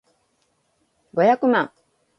[1.11, 1.71] 五百万